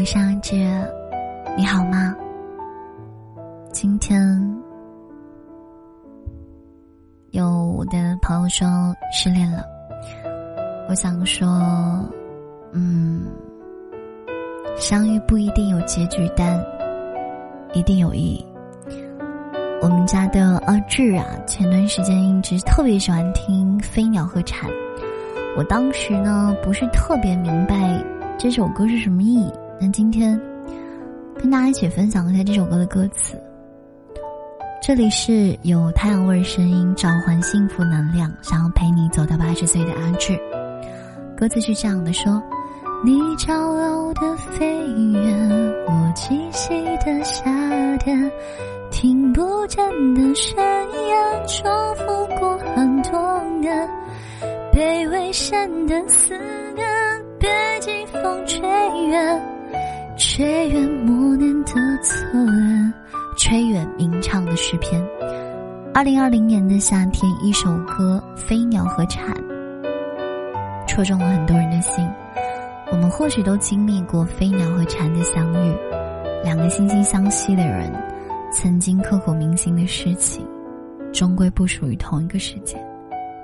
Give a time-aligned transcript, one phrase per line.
[0.00, 0.56] 我是阿志，
[1.58, 2.16] 你好吗？
[3.70, 4.18] 今天
[7.32, 8.66] 有我的朋友说
[9.12, 9.62] 失恋了，
[10.88, 11.46] 我想说，
[12.72, 13.26] 嗯，
[14.78, 16.58] 相遇不一定有结局，但
[17.74, 18.46] 一定有意义。
[19.82, 24.70] 我们家的阿志啊，前段时间一直特别喜欢听《飞鸟和蝉》，
[25.58, 28.02] 我当时呢不是特别明白。
[28.38, 29.52] 这首歌是什么意义？
[29.82, 30.38] 那今天
[31.38, 33.34] 跟大家一起分享一下这首歌的歌词。
[34.82, 40.38] 这里是有太阳味声音召唤幸福能量，想要陪你走到八十岁的阿志。
[41.34, 42.42] 歌词是这样的：说，
[43.02, 44.66] 你骄傲的飞
[45.12, 45.48] 远，
[45.86, 48.30] 我栖息的夏天，
[48.90, 49.82] 听不见
[50.14, 53.88] 的宣言重复过很多年，
[54.74, 56.38] 被危险的思
[56.74, 56.86] 念。
[57.38, 57.48] 被
[57.80, 58.60] 季风吹
[59.08, 59.42] 远，
[60.22, 62.92] 吹远默念的侧脸，
[63.38, 65.02] 吹远鸣唱的诗篇。
[65.94, 69.34] 二零二零年的夏天，一首歌《飞鸟和蝉》
[70.86, 72.06] 戳中了很多人的心。
[72.92, 75.74] 我们或许都经历过飞鸟和蝉的相遇，
[76.44, 77.90] 两个惺惺相惜的人，
[78.52, 80.46] 曾经刻骨铭心的事情，
[81.14, 82.76] 终归不属于同一个世界，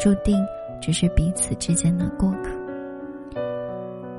[0.00, 0.42] 注定
[0.80, 3.42] 只是彼此之间的过客。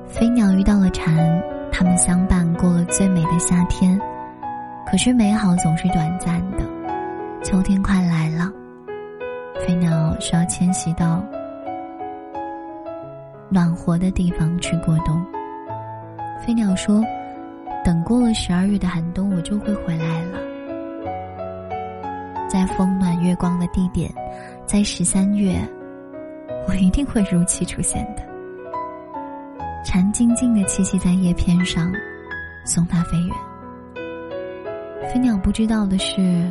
[0.06, 1.42] 飞鸟遇到了蝉，
[1.76, 4.00] 他们相伴过了最美的夏天。
[4.86, 6.58] 可是美好总是短暂的，
[7.42, 8.48] 秋天快来了，
[9.66, 11.20] 飞鸟需要迁徙到
[13.48, 15.20] 暖和的地方去过冬。
[16.46, 17.02] 飞鸟说
[17.84, 20.38] ：“等过了十二月的寒冬，我就会回来了，
[22.48, 24.08] 在风暖月光的地点，
[24.64, 25.58] 在十三月，
[26.68, 28.22] 我一定会如期出现的。”
[29.84, 31.92] 蝉静静的栖息在叶片上，
[32.64, 33.36] 送它飞远。
[35.12, 36.50] 飞鸟不知道的是，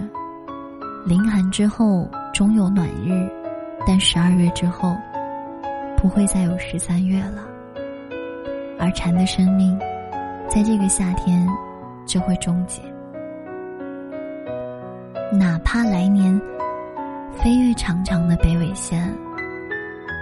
[1.05, 3.27] 凌寒之后终有暖日，
[3.87, 4.95] 但十二月之后，
[5.97, 7.43] 不会再有十三月了。
[8.79, 9.77] 而蝉的生命，
[10.47, 11.47] 在这个夏天
[12.05, 12.81] 就会终结。
[15.31, 16.39] 哪怕来年
[17.33, 19.11] 飞越长长的北纬线，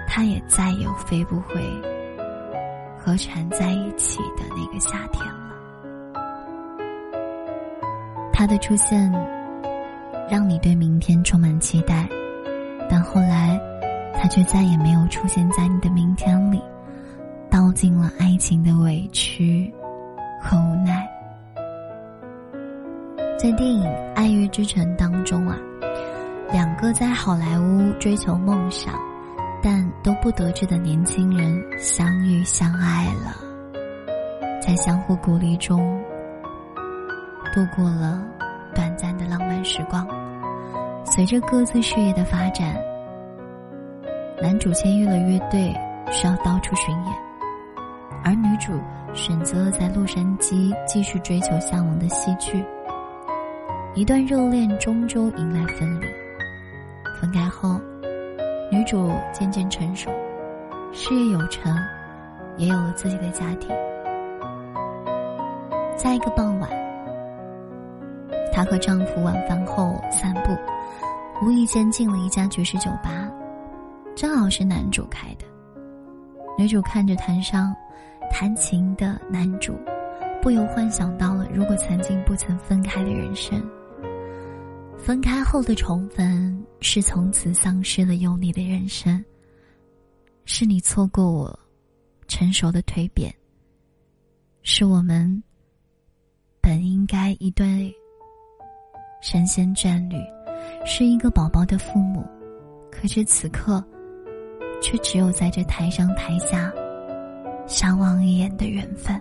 [0.08, 1.62] 它也再也飞不回。
[3.04, 5.56] 和蝉在一起的那个夏天了，
[8.32, 9.12] 他的出现
[10.30, 12.08] 让你对明天充满期待，
[12.88, 13.60] 但后来
[14.14, 16.62] 他却再也没有出现在你的明天里，
[17.50, 19.74] 道尽了爱情的委屈
[20.40, 21.10] 和无奈。
[23.36, 23.84] 在电影
[24.14, 25.58] 《爱乐之城》当中啊，
[26.52, 28.94] 两个在好莱坞追求梦想。
[29.64, 33.36] 但都不得志的年轻人相遇相爱了，
[34.60, 36.02] 在相互鼓励中
[37.54, 38.24] 度过了
[38.74, 40.08] 短暂的浪漫时光。
[41.06, 42.76] 随着各自事业的发展，
[44.42, 45.72] 男主签约了乐队，
[46.12, 47.16] 需要到处巡演，
[48.24, 48.80] 而女主
[49.14, 52.66] 选择了在洛杉矶继续追求向往的戏剧。
[53.94, 56.06] 一段热恋终究迎来分离，
[57.20, 57.80] 分开后。
[58.72, 60.10] 女主渐渐成熟，
[60.94, 61.76] 事业有成，
[62.56, 63.70] 也有了自己的家庭。
[65.98, 66.70] 在一个傍晚，
[68.54, 70.56] 她和丈夫晚饭后散步，
[71.46, 73.30] 无意间进了一家爵士酒吧，
[74.16, 75.46] 正好是男主开的。
[76.58, 77.76] 女主看着台上
[78.32, 79.76] 弹琴的男主，
[80.42, 83.62] 不由幻想到了如果曾经不曾分开的人生。
[85.04, 89.24] 分开后的重逢，是从此丧失了有你的人生。
[90.46, 91.60] 是你错过我
[92.28, 93.34] 成熟的蜕变，
[94.62, 95.42] 是我们
[96.62, 97.94] 本应该一对
[99.22, 100.18] 神仙眷侣，
[100.86, 102.24] 是一个宝宝的父母，
[102.92, 103.84] 可是此刻，
[104.82, 106.72] 却只有在这台上台下
[107.68, 109.20] 相望一眼的缘分。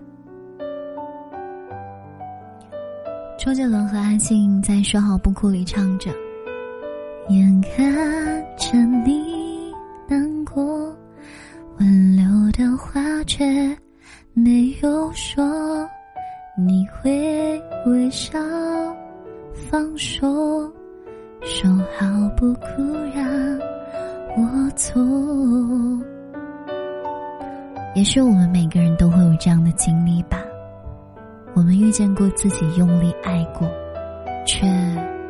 [3.42, 6.10] 周杰伦和阿信在《说好不哭》里唱着
[7.30, 7.90] ：“眼看
[8.54, 9.72] 着你
[10.06, 10.94] 难过，
[11.78, 12.22] 挽留
[12.52, 13.74] 的话却
[14.34, 15.42] 没有说，
[16.54, 18.38] 你会微笑
[19.54, 20.30] 放手，
[21.40, 22.06] 说好
[22.36, 22.82] 不哭
[23.14, 23.26] 让
[24.36, 25.00] 我走。”
[27.96, 30.39] 也许我们每个人都会有这样的经历吧。
[31.54, 33.68] 我们遇见过自己用力爱过，
[34.46, 34.66] 却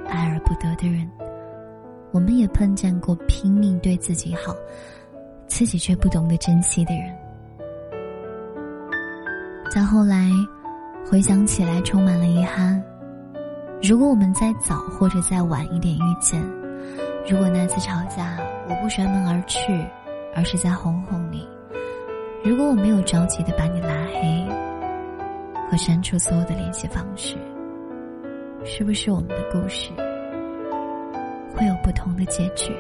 [0.06, 1.06] 爱而不得的人；
[2.12, 4.55] 我们也碰见过拼命对自己好，
[5.46, 7.05] 自己却不懂得珍惜的人。
[9.75, 10.31] 再后来，
[11.11, 12.82] 回想起来充满了遗憾。
[13.82, 16.40] 如果我们再早或者再晚一点遇见，
[17.28, 18.37] 如果那次吵架
[18.69, 19.84] 我不摔门而去，
[20.37, 21.49] 而是在哄哄你，
[22.44, 24.46] 如果我没有着急的把你拉黑
[25.70, 27.37] 和删除所有的联系方式，
[28.64, 29.93] 是不是我们的故事
[31.56, 32.75] 会有不同的结局？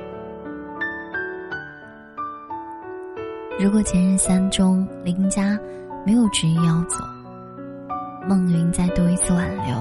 [3.60, 5.56] 如果前任三中林家
[6.04, 7.04] 没有执意要走，
[8.28, 9.76] 孟云再多一次挽留，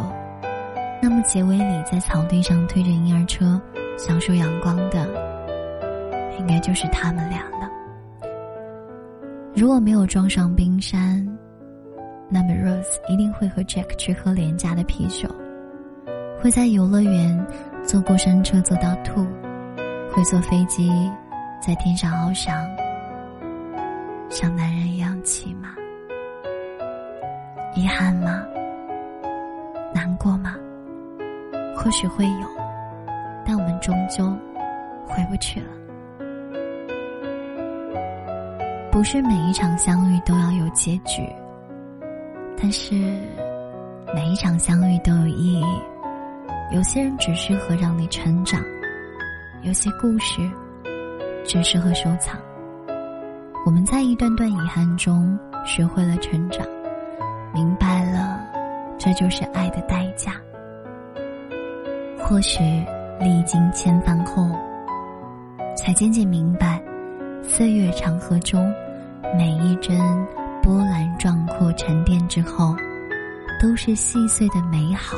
[1.02, 3.60] 那么结尾里在草地上推着婴儿车
[3.98, 5.08] 享受阳光的，
[6.38, 7.68] 应该就是他们俩了。
[9.56, 11.26] 如果没有撞上冰山，
[12.32, 15.28] 那么 Rose 一定会和 Jack 去喝廉价的啤酒，
[16.40, 17.46] 会在游乐园
[17.84, 19.26] 坐过山车坐到吐，
[20.14, 21.12] 会坐飞机
[21.60, 22.64] 在天上翱翔。
[24.30, 25.70] 像男人一样骑马，
[27.76, 28.46] 遗憾吗？
[29.92, 30.56] 难过吗？
[31.76, 32.48] 或许会有，
[33.44, 34.32] 但我们终究
[35.08, 35.68] 回不去了。
[38.92, 41.28] 不是每一场相遇都要有结局，
[42.62, 42.94] 但是
[44.14, 45.66] 每一场相遇都有意义。
[46.72, 48.62] 有些人只适合让你成长，
[49.64, 50.42] 有些故事
[51.44, 52.40] 只适合收藏。
[53.66, 56.68] 我们在一段段遗憾中学会了成长，
[57.54, 58.40] 明白了，
[58.98, 60.34] 这就是爱的代价。
[62.20, 62.62] 或许
[63.20, 64.48] 历经千帆后，
[65.76, 66.80] 才渐渐明白，
[67.42, 68.72] 岁月长河中，
[69.36, 69.98] 每一帧
[70.70, 72.76] 波澜壮阔沉淀之后，
[73.60, 75.18] 都是细碎的美好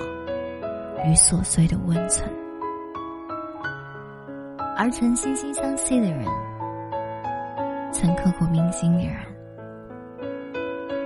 [1.03, 2.25] 与琐碎的温存。
[4.77, 6.25] 而曾惺惺相惜的人。
[7.91, 9.17] 曾刻骨铭心的人，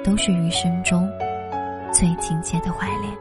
[0.03, 1.09] 都是余生中
[1.91, 3.11] 最亲切的怀恋。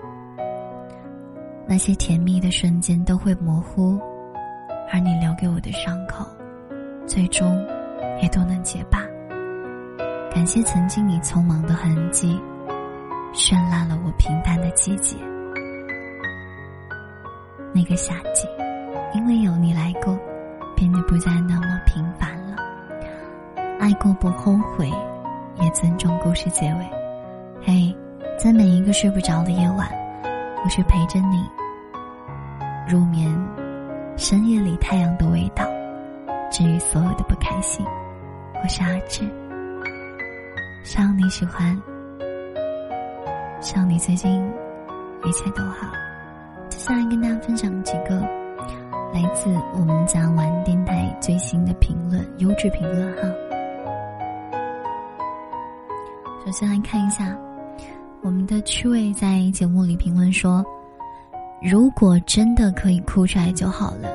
[1.66, 3.98] 那些甜蜜的瞬间都会模糊，
[4.92, 6.26] 而你留给我的伤口，
[7.06, 7.66] 最终
[8.20, 8.98] 也都能结疤。
[10.34, 12.36] 感谢曾经你匆忙的痕迹，
[13.32, 15.16] 绚烂了我平淡的季节。
[17.72, 18.48] 那个夏季，
[19.14, 20.18] 因为有你来过，
[20.74, 22.56] 变得不再那么平凡了。
[23.78, 24.90] 爱过不后悔，
[25.60, 26.90] 也尊重故事结尾。
[27.62, 27.96] 嘿，
[28.36, 29.88] 在每一个睡不着的夜晚，
[30.64, 31.48] 我是陪着你
[32.88, 33.32] 入眠。
[34.16, 35.64] 深夜里太阳的味道，
[36.50, 37.86] 治愈所有的不开心。
[38.60, 39.22] 我是阿志，
[40.84, 41.80] 希望你喜欢，
[43.58, 44.30] 希望你最近
[45.24, 45.90] 一切都好。
[46.68, 48.20] 接下来跟大家分享几个
[49.10, 53.22] 来自我们家玩电台最新的评论，优质评论哈。
[56.44, 57.34] 首先来看一下，
[58.20, 60.62] 我们的趣味在节目里评论说
[61.64, 64.14] ：“如果真的可以哭出来就好了，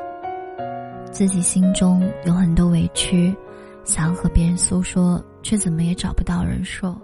[1.11, 3.35] 自己心中有很多委屈，
[3.83, 6.95] 想要和别人诉说，却怎么也找不到人说；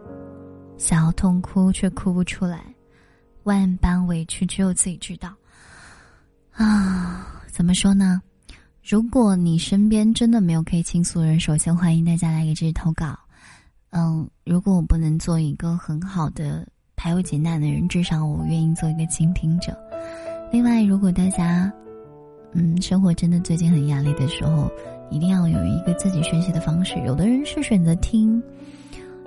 [0.77, 2.63] 想要痛哭却哭不出来，
[3.43, 5.33] 万般委屈只有自己知道。
[6.51, 8.21] 啊，怎么说呢？
[8.83, 13.17] 如果你身边真的没有可以倾诉的人，首先欢迎大家来给这里投稿。”
[13.91, 19.73] 嗯，如果我不能做一个很好的排忧解难的人，至少我愿意做一个倾听者。
[20.51, 21.71] 另外，如果大家，
[22.51, 24.69] 嗯，生活真的最近很压力的时候，
[25.09, 26.99] 一定要有一个自己宣泄的方式。
[27.05, 28.41] 有的人是选择听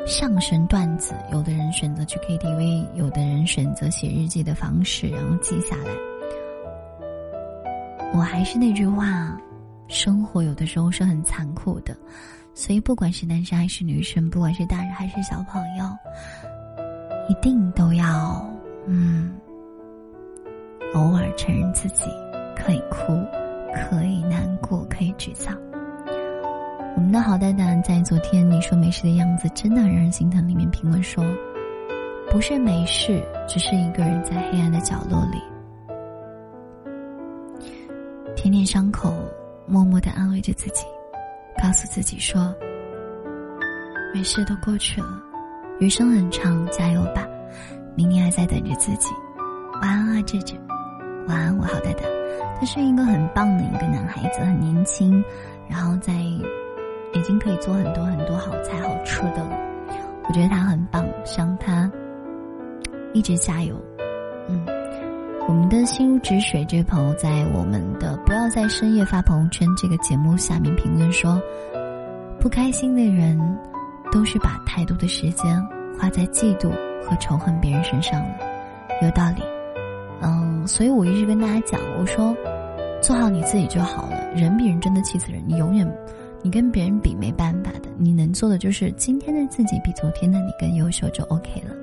[0.07, 5.91] 相声段子，有的人选择去 KTV，有的人选择写日记的方式，然后记下来。
[8.15, 9.39] 我还是那句话，
[9.87, 11.97] 生活有的时候是很残酷的。
[12.55, 15.85] 所以，不管是男生还是女生，不管是大人还是小朋友，
[17.29, 18.45] 一定都要，
[18.87, 19.33] 嗯，
[20.95, 22.07] 偶尔承认自己
[22.57, 23.13] 可以哭，
[23.73, 25.57] 可以难过，可以沮丧。
[26.99, 31.25] 我们的好蛋蛋在昨天你说没事的样子真的让人心疼里面评论说，
[32.29, 35.41] 不是没事，只是一个人在黑暗的角落里，
[38.35, 39.15] 舔舔伤口，
[39.65, 40.83] 默默的安慰着自己。
[41.63, 42.53] 告诉自己说
[44.13, 45.23] ：“没事，都过去了，
[45.79, 47.25] 余生很长，加油吧，
[47.95, 49.11] 明年还在等着自己。”
[49.81, 50.57] 晚安啊，志志，
[51.29, 52.03] 晚安，我好呆呆。
[52.59, 55.23] 他是一个很棒的一个男孩子，很年轻，
[55.69, 56.13] 然后在
[57.13, 59.59] 已经可以做很多很多好菜好吃的了。
[60.29, 61.91] 我觉得他很棒，希望他
[63.13, 63.75] 一直加油。
[64.49, 64.65] 嗯，
[65.47, 71.41] 我们的心如止水这位朋友在我们的不要在深夜发朋友圈这个节目下面评论说。
[72.41, 73.37] 不开心的人，
[74.13, 75.61] 都是把太多的时间
[75.99, 76.71] 花在嫉妒
[77.03, 78.37] 和仇恨别人身上了，
[79.03, 79.43] 有道理。
[80.21, 82.33] 嗯，所以我一直跟大家讲，我说，
[83.03, 84.17] 做好你自己就好了。
[84.37, 85.85] 人比人真的气死人，你永远，
[86.43, 87.89] 你跟别人比没办法的。
[87.97, 91.75] 你能做的就是今天的自己比昨天的你更优秀就 OK 了。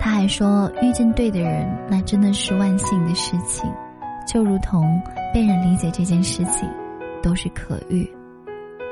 [0.00, 3.70] 他还说，遇见对的人，那真的是万幸的事情，
[4.26, 5.00] 就如同
[5.34, 6.68] 被人理解这件事情，
[7.22, 8.08] 都是可遇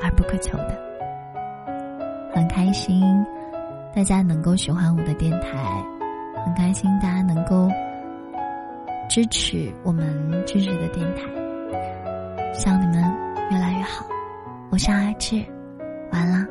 [0.02, 0.76] 而不可求的。
[2.35, 3.02] 很开心，
[3.95, 5.83] 大家能够喜欢我的电台，
[6.45, 7.71] 很开心大家能够
[9.09, 10.07] 支持我们
[10.45, 11.23] 支持的电台，
[12.59, 13.05] 希望你们
[13.51, 14.07] 越来越好。
[14.71, 15.45] 我是阿志，
[16.11, 16.47] 完了，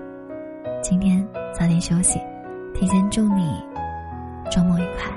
[0.79, 2.21] 今天早点休息，
[2.75, 3.59] 提前祝你
[4.51, 5.11] 周末愉快。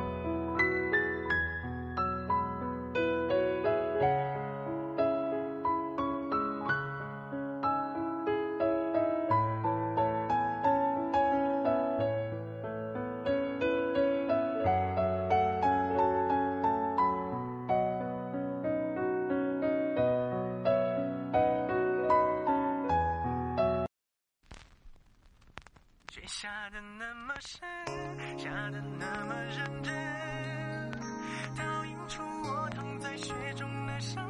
[26.28, 27.66] 下的那么深，
[28.38, 30.92] 下的那么认真，
[31.56, 34.27] 倒映出我躺在雪中的伤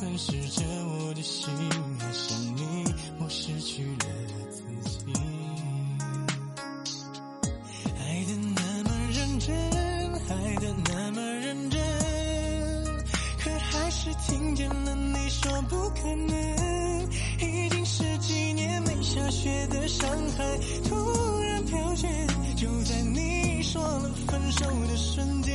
[0.00, 1.50] 吞噬着我的心，
[2.00, 2.86] 爱上你，
[3.18, 4.06] 我失去了
[4.50, 5.12] 自己。
[7.98, 9.54] 爱的那么认真。
[10.30, 11.78] 爱的那么认真，
[13.40, 17.10] 可还是听见了你说不可能。
[17.38, 22.08] 已经十几年没下雪的上海，突然飘雪，
[22.56, 25.54] 就在你说了分手的瞬间。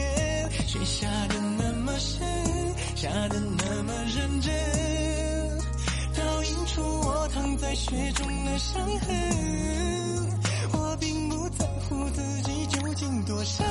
[0.68, 2.25] 雪下的那么深，
[3.06, 4.52] 下的那么认真，
[6.18, 9.16] 倒映出我躺在雪中的伤痕。
[10.74, 13.64] 我并不在乎自己究竟多伤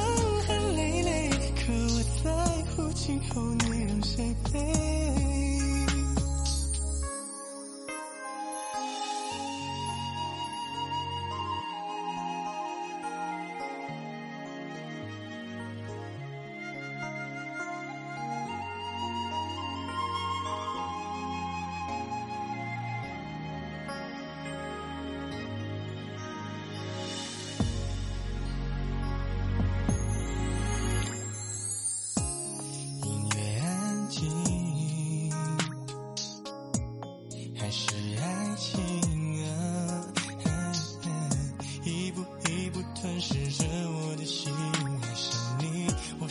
[0.47, 2.31] 痕累累，可我在
[2.77, 5.54] 乎今后你让谁陪。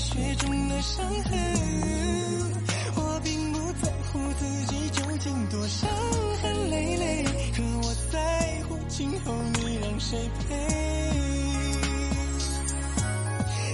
[0.00, 1.38] 雪中的伤痕。
[2.96, 5.90] 我并不在乎自己究竟多伤
[6.42, 10.54] 痕累累，可我在乎今后你让谁陪。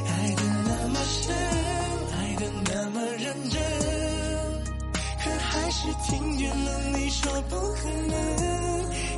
[0.09, 1.35] 爱的那么深，
[2.19, 3.63] 爱的那么认真，
[5.23, 8.17] 可还是听见了你说不可能。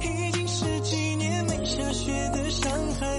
[0.02, 3.18] 已经十几年没下雪的上海，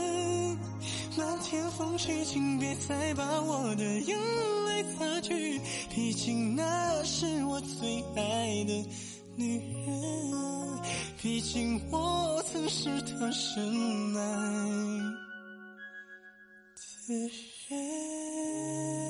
[1.17, 4.17] 漫天风雪，请别再把我的眼
[4.67, 8.85] 泪擦去，毕竟那是我最爱的
[9.35, 10.31] 女人，
[11.21, 14.21] 毕竟我曾是她深爱
[17.07, 17.13] 的
[17.67, 19.00] 人。